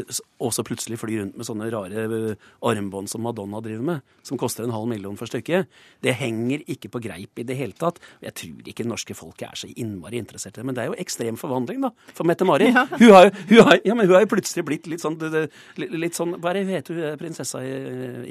også 0.40 0.62
plutselig 0.66 0.99
fly 1.00 1.16
rundt 1.21 1.37
med 1.40 1.47
sånne 1.49 1.66
rare 1.73 2.04
eh, 2.07 2.49
armbånd 2.71 3.11
som 3.11 3.23
Madonna 3.25 3.61
driver 3.64 3.83
med, 3.87 4.04
som 4.26 4.38
koster 4.38 4.64
en 4.66 4.71
halv 4.75 4.87
million 4.90 5.16
for 5.19 5.26
stykket. 5.30 5.66
Det 6.04 6.14
henger 6.21 6.62
ikke 6.71 6.90
på 6.95 7.00
greip 7.02 7.40
i 7.42 7.47
det 7.49 7.57
hele 7.59 7.75
tatt. 7.75 7.99
Jeg 8.23 8.35
tror 8.38 8.61
ikke 8.71 8.85
det 8.87 8.90
norske 8.92 9.16
folket 9.19 9.49
er 9.49 9.59
så 9.59 9.71
innmari 9.75 10.21
interessert 10.23 10.54
i 10.54 10.61
det. 10.62 10.66
Men 10.71 10.76
det 10.78 10.85
er 10.85 10.92
jo 10.92 10.99
ekstrem 11.02 11.38
forvandling, 11.40 11.80
da, 11.83 11.90
for 12.14 12.28
Mette-Mari. 12.30 12.71
Ja. 12.71 12.87
Hun, 12.95 13.11
har 13.11 13.30
hun, 13.35 13.57
har- 13.66 13.80
ja, 13.85 13.95
hun 13.97 14.14
har 14.14 14.25
jo 14.26 14.30
plutselig 14.37 14.64
blitt 14.69 14.87
litt 14.90 15.02
sånn, 15.02 15.19
det, 15.21 15.30
det, 15.35 15.88
litt- 15.99 16.14
sånn 16.19 16.37
Hva 16.38 16.52
er 16.54 16.61
det 16.61 16.66
heter 16.71 17.00
hun 17.00 17.19
prinsessa 17.21 17.64
i, 17.66 17.75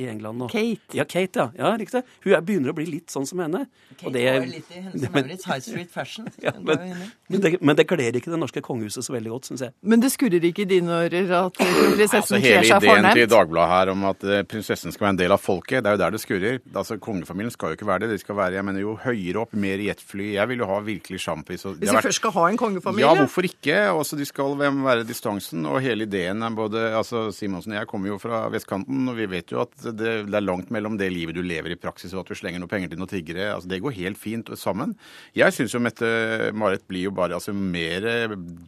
i 0.06 0.08
England 0.12 0.40
nå? 0.46 0.48
Kate. 0.54 0.96
Ja, 0.98 1.04
Kate, 1.10 1.44
ja. 1.44 1.50
ja 1.60 1.74
riktig. 1.80 2.04
Hun 2.24 2.34
er, 2.38 2.42
begynner 2.46 2.72
å 2.72 2.78
bli 2.80 2.88
litt 2.90 3.12
sånn 3.14 3.28
som 3.28 3.44
henne. 3.44 3.66
Kate 4.00 4.14
var 4.14 4.48
litt 4.48 4.72
i 4.72 4.82
hennes 4.86 5.10
men- 5.18 5.36
High 5.36 5.60
Street 5.66 5.92
Fashion. 5.92 6.32
ja, 6.46 6.56
men, 6.64 7.04
men, 7.28 7.42
det, 7.44 7.56
men 7.60 7.76
det 7.76 7.88
kler 7.90 8.16
ikke 8.16 8.32
det 8.32 8.40
norske 8.40 8.64
kongehuset 8.64 9.04
så 9.06 9.14
veldig 9.18 9.36
godt, 9.36 9.52
syns 9.52 9.66
jeg. 9.68 9.76
Men 9.84 10.00
det 10.04 10.14
skurrer 10.16 10.48
ikke 10.52 10.64
i 10.64 10.70
dine 10.78 11.02
hører 11.12 11.46
at 11.48 11.58
kronprinsessen 11.60 12.20
Altså, 12.20 12.40
kler 12.40 12.62
hele 12.64 12.80
ideen 12.80 13.08
til. 13.18 13.28
Dagbladet 13.30 13.70
her 13.74 13.92
om 13.94 14.04
at 14.10 14.24
eh, 14.24 14.44
prinsessen 14.44 14.92
skal 14.94 15.06
være 15.08 15.14
en 15.16 15.20
del 15.22 15.32
av 15.36 15.42
folket, 15.44 15.84
det 15.84 15.90
er 15.92 15.98
jo 15.98 16.02
der 16.04 16.12
det 16.16 16.22
skurrer. 16.24 16.60
Altså, 16.76 16.98
Kongefamilien 17.00 17.52
skal 17.54 17.70
jo 17.74 17.78
ikke 17.80 17.88
være 17.90 18.00
det. 18.06 18.10
De 18.16 18.18
skal 18.24 18.36
være 18.40 18.54
jeg 18.60 18.66
mener, 18.66 18.82
jo 18.82 18.96
høyere 19.04 19.42
opp, 19.44 19.54
mer 19.54 19.78
jetfly. 19.84 20.34
Jeg 20.36 20.48
vil 20.52 20.64
jo 20.64 20.70
ha 20.70 20.80
virkelig 20.86 21.20
sjampis. 21.26 21.64
Hvis 21.66 21.80
de 21.80 21.86
vi 21.88 21.92
vært- 21.96 22.08
først 22.10 22.22
skal 22.22 22.32
ha 22.32 22.46
en 22.50 22.58
kongefamilie. 22.58 23.06
Ja, 23.06 23.16
hvorfor 23.16 23.44
ikke? 23.50 23.78
Også 23.96 24.18
de 24.20 24.26
skal 24.26 24.58
være 24.60 25.04
distansen, 25.08 25.66
og 25.66 25.82
hele 25.82 26.04
ideen 26.08 26.42
er 26.44 26.50
både 26.56 26.86
altså 26.96 27.32
Simonsen 27.34 27.74
og 27.74 27.80
jeg 27.80 27.88
kommer 27.88 28.08
jo 28.14 28.18
fra 28.20 28.50
vestkanten, 28.50 29.08
og 29.10 29.16
vi 29.18 29.26
vet 29.26 29.52
jo 29.52 29.62
at 29.62 29.72
det, 29.84 29.96
det 30.30 30.34
er 30.36 30.42
langt 30.46 30.70
mellom 30.72 30.98
det 30.98 31.12
livet 31.14 31.36
du 31.36 31.42
lever 31.42 31.72
i 31.72 31.76
praksis, 31.80 32.14
og 32.14 32.22
at 32.26 32.28
du 32.34 32.36
slenger 32.36 32.60
noe 32.60 32.68
penger 32.72 32.90
til 32.90 33.00
noen 33.00 33.10
tiggere. 33.12 33.54
Altså, 33.56 33.68
det 33.70 33.82
går 33.82 33.92
helt 33.98 34.18
fint 34.18 34.50
sammen. 34.58 34.96
Jeg 35.36 35.54
syns 35.54 35.74
jo 35.74 35.80
Mette-Marit 35.80 36.86
blir 36.90 37.04
jo 37.08 37.12
bare 37.16 37.34
altså 37.38 37.54
mer 37.54 38.02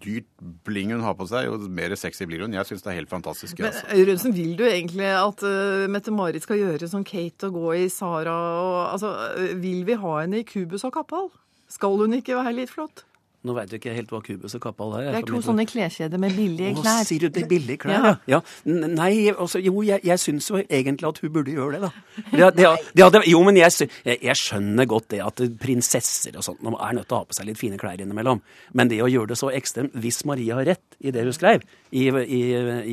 dyrt 0.01 0.27
bling 0.65 0.91
hun 0.93 1.01
har 1.05 1.15
på 1.17 1.27
seg, 1.29 1.45
jo 1.49 1.57
mer 1.71 1.93
sexy 1.99 2.25
blir 2.31 2.45
hun. 2.45 2.55
Jeg 2.55 2.69
syns 2.69 2.85
det 2.85 2.93
er 2.93 2.99
helt 3.01 3.11
fantastisk. 3.11 3.59
Men 3.59 3.69
altså. 3.69 3.99
Rønsen, 4.09 4.35
vil 4.37 4.55
du 4.59 4.65
egentlig 4.67 5.11
at 5.11 5.45
uh, 5.45 5.85
Mette-Marit 5.91 6.47
skal 6.47 6.61
gjøre 6.61 6.89
som 6.91 7.05
Kate 7.07 7.51
og 7.51 7.59
gå 7.59 7.77
i 7.83 7.85
Sara 7.91 8.39
og 8.63 8.79
Altså, 8.91 9.11
øh, 9.37 9.55
vil 9.61 9.85
vi 9.87 9.99
ha 9.99 10.17
henne 10.23 10.41
i 10.41 10.47
kubus 10.47 10.85
og 10.87 10.95
kappal? 10.95 11.29
Skal 11.71 11.99
hun 12.01 12.17
ikke 12.17 12.35
være 12.39 12.55
litt 12.57 12.73
flott? 12.73 13.05
Nå 13.41 13.55
veit 13.57 13.71
jeg 13.73 13.79
ikke 13.81 13.93
helt 13.95 14.11
hva 14.13 14.19
kubus 14.21 14.53
og 14.53 14.61
kappal 14.61 14.91
er. 14.99 15.07
Det 15.09 15.19
er 15.23 15.25
to 15.31 15.39
sånne 15.41 15.63
kleskjeder 15.65 16.19
med 16.21 16.35
billige 16.37 16.75
Å, 16.75 16.81
klær. 16.83 17.05
sier 17.09 17.23
du 17.25 17.33
det? 17.33 17.47
Billige 17.49 17.81
klær, 17.81 18.03
Ja. 18.05 18.11
ja. 18.35 18.39
Nei, 18.69 19.31
altså, 19.33 19.57
jo, 19.65 19.81
jeg, 19.87 20.03
jeg 20.05 20.21
syns 20.21 20.49
jo 20.51 20.59
egentlig 20.61 21.09
at 21.09 21.21
hun 21.23 21.33
burde 21.33 21.55
gjøre 21.55 21.79
det, 21.79 21.81
da. 21.87 21.91
Det, 22.41 22.49
det, 22.59 22.67
det, 22.95 23.07
det 23.15 23.21
jo, 23.31 23.41
men 23.43 23.57
jeg, 23.57 23.87
jeg, 24.05 24.35
skjønner 24.37 24.85
godt 24.89 25.09
det 25.13 25.23
at 25.25 25.41
prinsesser 25.61 26.37
og 26.37 26.45
sånt 26.45 26.61
er 26.69 26.93
nødt 26.95 27.09
til 27.09 27.17
å 27.17 27.21
ha 27.23 27.27
på 27.27 27.37
seg 27.37 27.49
litt 27.49 27.59
fine 27.59 27.79
klær 27.81 28.01
innimellom. 28.01 28.43
Men 28.77 28.91
det 28.91 29.01
å 29.01 29.09
gjøre 29.09 29.33
det 29.33 29.39
så 29.41 29.49
ekstremt, 29.53 29.97
hvis 29.97 30.21
Maria 30.29 30.59
har 30.59 30.69
rett 30.75 30.99
i 31.01 31.13
det 31.13 31.25
hun 31.25 31.35
skrev 31.35 31.65
i, 31.91 32.05
i, 32.07 32.41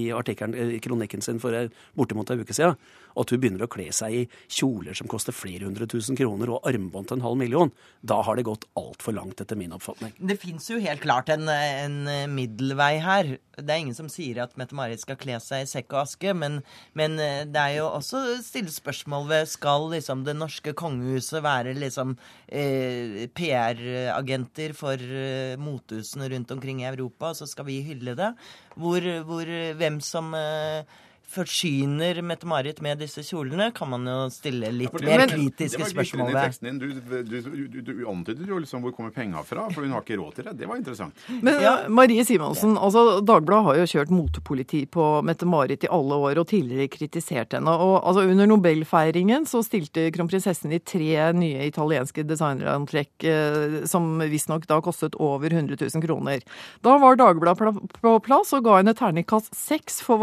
i 0.01 0.07
artikkelen, 0.17 0.57
i 0.79 0.81
kronikken 0.83 1.25
sin 1.25 1.43
for 1.43 1.55
eh, 1.55 1.69
bortimot 1.99 2.33
ei 2.33 2.41
uke 2.41 2.57
siden, 2.57 2.79
at 3.19 3.33
hun 3.33 3.43
begynner 3.43 3.67
å 3.67 3.71
kle 3.71 3.89
seg 3.95 4.15
i 4.15 4.23
kjoler 4.47 4.97
som 4.99 5.11
koster 5.11 5.37
flere 5.37 5.67
hundre 5.67 5.89
tusen 5.91 6.19
kroner 6.19 6.53
og 6.55 6.69
armbånd 6.69 7.11
til 7.11 7.19
en 7.19 7.27
halv 7.27 7.41
million, 7.41 7.73
da 8.01 8.21
har 8.25 8.39
det 8.39 8.47
gått 8.49 8.67
altfor 8.79 9.17
langt, 9.17 9.41
etter 9.43 9.59
min 9.59 9.75
oppfatning. 9.77 10.15
Det 10.19 10.39
fins 10.41 10.69
jo 10.71 10.81
helt 10.83 11.03
klart 11.03 11.31
en, 11.35 11.49
en 11.49 11.99
middelvei 12.35 12.95
her. 13.03 13.35
Det 13.59 13.75
er 13.75 13.83
ingen 13.83 13.97
som 13.97 14.11
sier 14.13 14.43
at 14.45 14.55
Mette-Marit 14.59 15.03
skal 15.03 15.19
kle 15.19 15.39
seg 15.43 15.65
i 15.65 15.71
sekk 15.71 15.97
og 15.97 16.05
aske, 16.05 16.35
men, 16.37 16.61
men 16.99 17.19
eh, 17.23 17.43
det 17.49 17.63
er 17.63 17.79
jo 17.81 17.89
også 17.91 18.23
stille 18.47 18.71
spørsmål 18.73 19.27
ved 19.33 19.51
skal 19.51 19.89
liksom 19.93 20.23
det 20.27 20.37
norske 20.39 20.75
kongehuset 20.79 21.43
være 21.45 21.75
liksom 21.79 22.15
eh, 22.47 23.27
PR-agenter 23.35 24.77
for 24.79 24.95
eh, 24.95 25.59
mothusene 25.59 26.31
rundt 26.31 26.55
omkring 26.55 26.85
i 26.85 26.89
Europa, 26.93 27.33
og 27.33 27.41
så 27.41 27.51
skal 27.51 27.67
vi 27.69 27.83
hylle 27.89 28.15
det? 28.19 28.31
Hvor, 28.79 29.11
hvor 29.27 29.51
hvem 29.79 29.99
som 30.05 30.31
eh, 30.39 30.99
forsyner 31.29 32.23
Mette-Marit 32.25 32.81
med 32.85 32.99
disse 33.03 33.23
kjolene, 33.27 33.71
kan 33.77 33.91
man 33.93 34.07
jo 34.09 34.17
stille 34.33 34.71
litt 34.73 34.95
mer 35.05 35.23
Men- 35.25 35.29
kritiske 35.33 35.89
spørsmål 35.93 36.33
ved. 36.33 36.59
Du, 36.79 36.87
du, 36.89 37.23
du, 37.23 37.69
du, 37.69 37.81
du 37.83 37.93
antydet 38.09 38.49
jo 38.49 38.59
liksom 38.63 38.83
hvor 38.85 38.95
kommer 38.97 39.11
penga 39.15 39.43
fra, 39.45 39.67
for 39.71 39.85
hun 39.85 39.93
har 39.93 40.03
ikke 40.05 40.19
råd 40.21 40.35
til 40.39 40.49
det. 40.49 40.55
Det 40.63 40.69
var 40.71 40.77
interessant. 40.81 41.15
Men 41.43 41.61
Ja. 41.63 41.75
uh, 41.85 41.89
Marie 41.93 42.25
Simonsen, 42.25 42.77
altså 42.79 43.21
Dagbladet 43.25 43.65
har 43.69 43.77
jo 43.83 43.87
kjørt 43.93 44.11
motepoliti 44.15 44.85
på 44.91 45.07
Mette-Marit 45.25 45.85
i 45.85 45.91
alle 45.93 46.15
år, 46.17 46.39
og 46.43 46.49
tidligere 46.49 46.89
kritisert 46.89 47.53
henne. 47.59 47.69
Og 47.77 48.01
altså, 48.05 48.25
Under 48.29 48.47
Nobelfeiringen 48.47 49.47
så 49.47 49.63
stilte 49.65 50.09
kronprinsessen 50.15 50.73
i 50.73 50.79
tre 50.81 51.33
nye 51.37 51.67
italienske 51.69 52.25
designerantrekk, 52.27 53.13
eh, 53.25 53.85
som 53.87 54.19
visstnok 54.19 54.67
da 54.67 54.81
kostet 54.85 55.15
over 55.21 55.51
100 55.53 55.77
000 55.95 56.03
kroner. 56.05 56.41
Da 56.83 56.97
var 56.99 57.17
Dagbladet 57.21 57.77
på 58.01 58.15
plass 58.25 58.53
og 58.57 58.65
ga 58.65 58.79
henne 58.81 58.95
terningkast 58.97 59.55
seks 59.55 60.01
for 60.05 60.19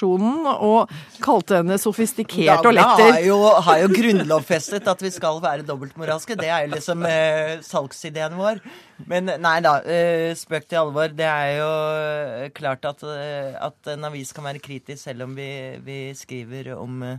Valentino-kreasjonen, 0.00 0.46
og 0.60 0.90
kalte 1.22 1.60
henne 1.60 1.78
sofistikert 1.78 2.64
og 2.64 2.74
letter. 2.74 3.12
har 3.12 3.24
jo, 3.24 3.38
har 3.60 3.80
jo 3.82 3.88
grunnlovfestet 3.92 4.88
at 4.88 5.02
vi 5.02 5.10
skal 5.10 5.40
være 5.42 5.66
dobbeltmoralske. 5.66 6.36
Det 6.36 6.48
er 6.48 6.66
jo 6.66 6.74
liksom 6.74 7.04
eh, 7.04 7.60
salgsideen 7.62 8.36
vår. 8.38 8.60
Men 9.06 9.30
nei 9.40 9.60
da, 9.60 9.80
eh, 9.84 10.34
spøk 10.36 10.68
til 10.68 10.78
alvor. 10.82 11.08
Det 11.08 11.26
er 11.26 11.58
jo 11.58 11.70
eh, 12.44 12.48
klart 12.50 12.84
at, 12.84 13.02
eh, 13.02 13.54
at 13.60 13.92
en 13.94 14.04
avis 14.04 14.32
kan 14.32 14.44
være 14.44 14.62
kritisk 14.62 15.02
selv 15.04 15.24
om 15.28 15.36
vi, 15.36 15.78
vi 15.84 16.12
skriver 16.14 16.74
om, 16.76 17.02
eh, 17.02 17.18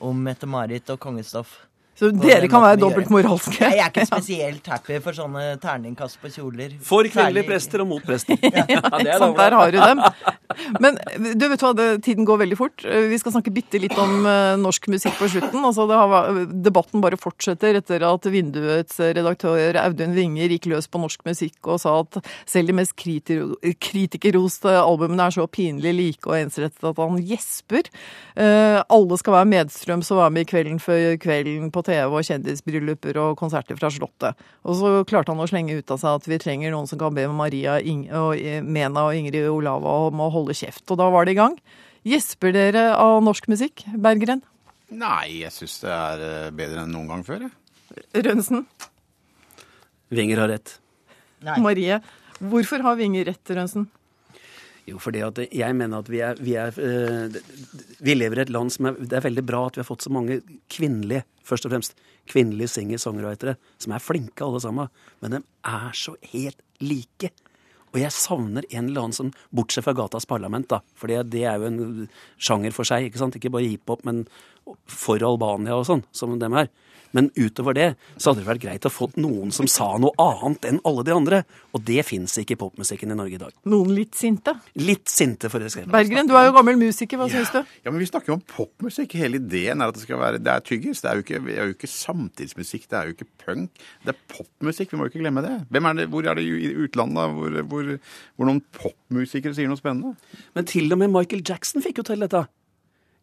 om 0.00 0.16
Mette-Marit 0.16 0.90
og 0.90 1.00
kongestoff. 1.00 1.69
Så 2.00 2.08
dere 2.16 2.48
kan 2.48 2.62
være 2.64 2.78
dobbeltmoralske. 2.80 3.58
Jeg 3.60 3.82
er 3.84 3.90
ikke 3.90 4.06
spesielt 4.14 4.68
happy 4.72 4.96
for 5.04 5.16
sånne 5.16 5.58
terningkast 5.60 6.16
på 6.22 6.30
kjoler. 6.32 6.72
For 6.84 7.04
kvinnelige 7.04 7.44
prester 7.50 7.82
og 7.84 7.90
mot 7.92 8.06
prester. 8.06 8.38
Ja, 8.50 8.64
ja, 8.66 9.16
sant, 9.20 9.36
der 9.38 9.54
har 9.54 9.70
du 9.72 9.76
dem. 9.78 10.00
Men 10.82 10.96
du 11.38 11.44
vet 11.50 11.62
hva, 11.62 11.70
det, 11.76 11.86
tiden 12.04 12.26
går 12.26 12.40
veldig 12.42 12.56
fort. 12.58 12.82
Vi 12.82 13.18
skal 13.20 13.34
snakke 13.34 13.52
bitte 13.54 13.78
litt 13.80 13.94
om 14.00 14.24
uh, 14.24 14.56
norsk 14.58 14.88
musikk 14.90 15.18
på 15.20 15.28
slutten. 15.30 15.60
Altså, 15.66 15.84
det 15.90 15.98
har, 16.00 16.40
debatten 16.66 17.04
bare 17.04 17.18
fortsetter 17.20 17.78
etter 17.78 18.04
at 18.08 18.26
Vinduets 18.32 18.98
redaktør 19.00 19.78
Audun 19.84 20.16
Winger 20.16 20.54
gikk 20.56 20.70
løs 20.72 20.88
på 20.90 21.02
norsk 21.02 21.24
musikk 21.28 21.70
og 21.70 21.82
sa 21.84 21.94
at 22.00 22.20
selv 22.48 22.72
de 22.72 22.76
mest 22.80 22.96
kriti- 22.98 23.38
kritikerroste 23.80 24.72
albumene 24.80 25.28
er 25.28 25.36
så 25.36 25.46
pinlig 25.50 25.94
like 25.98 26.30
og 26.30 26.38
ensrettet 26.40 26.90
at 26.90 27.02
han 27.04 27.20
gjesper. 27.30 27.92
Uh, 28.34 28.80
alle 28.82 29.20
skal 29.20 29.36
være 29.38 29.52
medstrøms 29.54 30.12
og 30.14 30.22
være 30.24 30.36
med 30.38 30.48
i 30.48 30.50
Kvelden 30.54 30.82
før 30.82 31.06
kvelden 31.20 31.70
på 31.74 31.84
TV 31.86 31.89
og 32.06 32.24
kjendisbrylluper 32.26 33.18
og 33.22 33.36
konserter 33.40 33.78
fra 33.78 33.90
Slottet. 33.92 34.38
Og 34.64 34.78
så 34.78 34.92
klarte 35.08 35.34
han 35.34 35.42
å 35.42 35.48
slenge 35.50 35.76
ut 35.78 35.92
av 35.94 36.00
seg 36.02 36.20
at 36.20 36.28
vi 36.30 36.40
trenger 36.42 36.74
noen 36.74 36.88
som 36.90 37.00
kan 37.00 37.14
be 37.16 37.26
Maria 37.34 37.78
og 37.80 38.34
eh, 38.38 38.60
Mena 38.62 39.08
og 39.08 39.18
Ingrid 39.18 39.48
Olava 39.50 39.96
om 40.08 40.22
å 40.24 40.30
holde 40.32 40.56
kjeft. 40.56 40.86
Og 40.88 41.00
da 41.00 41.10
var 41.12 41.28
det 41.28 41.36
i 41.36 41.40
gang. 41.40 41.58
Gjesper 42.06 42.54
dere 42.56 42.86
av 42.96 43.18
norsk 43.24 43.50
musikk, 43.52 43.84
Berggren? 44.00 44.44
Nei, 44.90 45.42
jeg 45.44 45.52
syns 45.54 45.78
det 45.84 45.92
er 45.94 46.26
eh, 46.26 46.52
bedre 46.56 46.84
enn 46.86 46.94
noen 46.96 47.10
gang 47.12 47.26
før. 47.26 47.46
Jeg. 47.46 48.06
Rønsen? 48.26 48.64
Vinger 50.10 50.42
har 50.42 50.50
rett. 50.50 50.76
Nei. 51.46 51.56
Marie? 51.62 52.00
Hvorfor 52.40 52.82
har 52.86 52.96
Winger 52.98 53.28
rett, 53.30 53.52
Rønsen? 53.56 53.86
Jo, 54.90 54.98
fordi 55.02 55.22
at 55.22 55.38
jeg 55.54 55.76
mener 55.78 56.02
at 56.02 56.08
vi 56.10 56.22
er, 56.24 56.40
vi 56.42 56.56
er 56.58 56.74
eh, 56.74 57.36
Vi 58.02 58.16
lever 58.16 58.40
i 58.40 58.44
et 58.46 58.52
land 58.52 58.72
som 58.74 58.90
er 58.90 58.98
Det 58.98 59.18
er 59.18 59.28
veldig 59.28 59.44
bra 59.46 59.66
at 59.68 59.78
vi 59.78 59.84
har 59.84 59.88
fått 59.88 60.06
så 60.06 60.12
mange 60.12 60.40
kvinnelige, 60.72 61.22
først 61.46 61.68
og 61.68 61.74
fremst, 61.74 61.94
kvinnelige 62.30 62.70
singer-songwritere, 62.74 63.56
som 63.80 63.94
er 63.94 64.02
flinke 64.02 64.44
alle 64.46 64.60
sammen. 64.62 64.90
Men 65.22 65.36
de 65.36 65.40
er 65.66 65.94
så 65.98 66.14
helt 66.32 66.60
like. 66.82 67.32
Og 67.90 67.98
jeg 67.98 68.14
savner 68.14 68.66
en 68.70 68.90
eller 68.90 69.06
annen 69.06 69.16
som 69.16 69.32
Bortsett 69.54 69.84
fra 69.86 69.94
Gatas 69.98 70.28
Parlament, 70.30 70.68
da. 70.70 70.78
For 70.98 71.10
det, 71.10 71.42
er 71.42 71.58
jo 71.58 71.70
en 71.70 71.80
sjanger 72.38 72.74
for 72.74 72.86
seg. 72.86 73.08
ikke 73.08 73.18
sant? 73.22 73.38
Ikke 73.38 73.50
bare 73.50 73.66
hiphop, 73.66 74.04
men 74.06 74.24
for 74.90 75.22
Albania 75.26 75.78
og 75.78 75.86
sånn, 75.88 76.04
som 76.14 76.38
dem 76.40 76.56
er. 76.58 76.70
Men 77.10 77.30
utover 77.34 77.74
det 77.74 77.88
så 78.16 78.30
hadde 78.30 78.44
det 78.44 78.48
vært 78.48 78.62
greit 78.62 78.86
å 78.86 78.92
få 78.92 79.08
noen 79.18 79.50
som 79.54 79.66
sa 79.70 79.88
noe 80.00 80.14
annet 80.20 80.66
enn 80.68 80.80
alle 80.86 81.04
de 81.06 81.14
andre. 81.14 81.40
Og 81.74 81.82
det 81.86 82.04
fins 82.06 82.36
ikke 82.38 82.54
i 82.54 82.60
popmusikken 82.60 83.10
i 83.10 83.16
Norge 83.18 83.36
i 83.36 83.40
dag. 83.40 83.54
Noen 83.70 83.92
litt 83.96 84.14
sinte? 84.18 84.54
Litt 84.78 85.10
sinte, 85.10 85.50
for 85.50 85.62
å 85.62 85.70
si 85.70 85.82
det 85.82 85.90
Berggren, 85.90 86.28
du 86.30 86.36
er 86.38 86.48
jo 86.48 86.54
gammel 86.54 86.78
musiker, 86.80 87.18
hva 87.20 87.26
syns 87.32 87.50
du? 87.54 87.60
Ja, 87.84 87.90
men 87.90 87.98
vi 88.02 88.08
snakker 88.10 88.32
jo 88.32 88.38
om 88.38 88.44
popmusikk. 88.46 89.16
Hele 89.18 89.40
ideen 89.42 89.82
er 89.82 89.90
at 89.90 89.98
det 89.98 90.04
skal 90.04 90.22
være 90.22 90.42
Det 90.42 90.54
er 90.54 90.66
tyggis. 90.66 91.02
Det 91.02 91.10
er 91.10 91.18
jo 91.18 91.26
ikke, 91.26 91.42
er 91.50 91.72
jo 91.72 91.76
ikke 91.76 91.90
samtidsmusikk. 91.90 92.86
Det 92.90 93.00
er 93.00 93.10
jo 93.10 93.16
ikke 93.16 93.30
punk. 93.44 93.82
Det 94.06 94.14
er 94.14 94.22
popmusikk. 94.30 94.94
Vi 94.94 95.00
må 95.00 95.08
jo 95.08 95.14
ikke 95.14 95.24
glemme 95.24 95.44
det. 95.46 95.56
Hvem 95.70 95.90
er 95.90 96.00
det, 96.00 96.08
hvor 96.14 96.30
er 96.30 96.38
det 96.38 96.46
i 96.46 96.72
utlandet 96.86 97.36
hvor, 97.40 97.58
hvor, 97.72 97.92
hvor 98.36 98.50
noen 98.50 98.62
popmusikere 98.76 99.56
sier 99.58 99.70
noe 99.70 99.80
spennende? 99.80 100.14
Men 100.54 100.70
til 100.70 100.90
og 100.94 101.02
med 101.02 101.14
Michael 101.16 101.42
Jackson 101.46 101.82
fikk 101.82 102.04
jo 102.04 102.10
til 102.12 102.26
dette. 102.26 102.46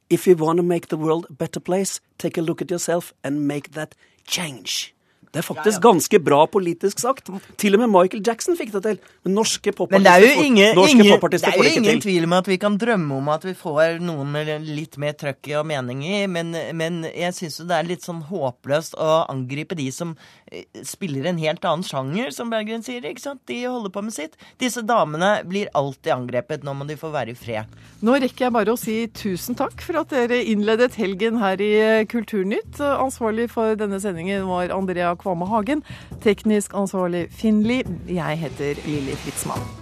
If 0.09 0.25
you 0.25 0.37
wanna 0.37 0.63
make 0.63 0.87
the 0.87 0.97
world 0.97 1.25
a 1.29 1.33
better 1.33 1.59
place, 1.59 1.99
take 2.17 2.37
a 2.37 2.41
look 2.41 2.61
at 2.61 2.71
yourself 2.71 3.13
and 3.23 3.47
make 3.47 3.71
that 3.71 3.93
change. 4.25 4.95
Det 5.37 5.43
er 5.43 5.47
faktisk 5.47 5.83
ganske 5.83 6.19
bra 6.23 6.41
politisk 6.49 7.01
sagt. 7.03 7.29
Til 7.61 7.77
og 7.77 7.83
med 7.83 7.91
Michael 7.93 8.23
Jackson 8.25 8.57
fikk 8.57 8.73
det 8.73 8.83
til. 8.87 8.99
Men 9.27 9.37
norske 9.37 9.73
får 9.75 9.91
det 9.93 10.09
er 10.09 10.23
jo 10.23 10.31
popartister 10.33 10.43
ingen, 10.43 10.57
ingen, 10.57 11.21
det 11.31 11.51
er 11.51 11.57
jo 11.57 11.73
ingen 11.77 11.99
til. 11.99 12.01
tvil 12.07 12.27
om 12.27 12.35
at 12.37 12.49
vi 12.49 12.57
kan 12.61 12.77
drømme 12.79 13.19
om 13.21 13.29
at 13.33 13.45
vi 13.45 13.53
får 13.57 13.99
noen 14.03 14.31
med 14.33 14.51
litt 14.65 14.97
mer 15.01 15.13
trøkk 15.17 15.51
og 15.59 15.67
mening 15.69 16.03
i, 16.07 16.23
men, 16.31 16.55
men 16.77 17.03
jeg 17.11 17.35
syns 17.37 17.59
jo 17.61 17.67
det 17.69 17.77
er 17.77 17.89
litt 17.89 18.05
sånn 18.05 18.23
håpløst 18.29 18.97
å 18.97 19.09
angripe 19.31 19.77
de 19.77 19.87
som 19.93 20.15
eh, 20.51 20.65
spiller 20.87 21.29
en 21.29 21.41
helt 21.41 21.65
annen 21.67 21.85
sjanger, 21.85 22.31
som 22.35 22.51
Berggren 22.53 22.85
sier. 22.85 23.05
ikke 23.05 23.23
sant? 23.23 23.43
De 23.49 23.59
holder 23.65 23.93
på 23.93 24.03
med 24.05 24.15
sitt. 24.15 24.37
Disse 24.61 24.83
damene 24.87 25.37
blir 25.47 25.71
alltid 25.77 26.13
angrepet. 26.15 26.65
Nå 26.65 26.73
må 26.77 26.87
de 26.89 26.97
få 26.99 27.11
være 27.13 27.35
i 27.35 27.37
fred. 27.37 27.77
Nå 28.05 28.17
rekker 28.21 28.47
jeg 28.47 28.55
bare 28.55 28.73
å 28.73 28.79
si 28.79 28.97
tusen 29.13 29.57
takk 29.57 29.81
for 29.85 30.01
at 30.01 30.13
dere 30.13 30.39
innledet 30.49 30.95
helgen 30.99 31.39
her 31.41 31.61
i 31.63 31.71
Kulturnytt. 32.09 32.81
Ansvarlig 32.81 33.49
for 33.53 33.77
denne 33.79 33.99
sendingen 34.03 34.47
var 34.49 34.73
Andrea 34.75 35.13
Kvamme 35.27 35.45
Hagen. 35.51 35.83
Teknisk 36.23 36.71
ansvarlig 36.73 37.27
Finn. 37.31 37.65
Jeg 38.07 38.39
heter 38.39 38.79
Lilly 38.85 39.19
Fritzmann. 39.25 39.76